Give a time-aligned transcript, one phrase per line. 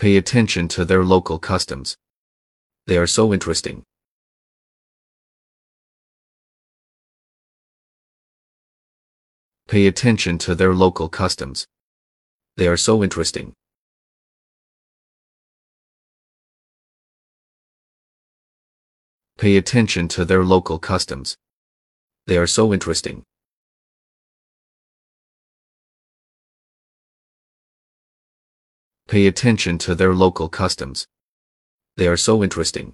[0.00, 1.94] Pay attention to their local customs.
[2.86, 3.82] They are so interesting.
[9.68, 11.66] Pay attention to their local customs.
[12.56, 13.52] They are so interesting.
[19.36, 21.36] Pay attention to their local customs.
[22.26, 23.22] They are so interesting.
[29.10, 31.04] Pay attention to their local customs.
[31.96, 32.92] They are so interesting.